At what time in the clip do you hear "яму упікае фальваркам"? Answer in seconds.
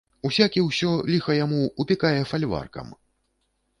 1.43-2.87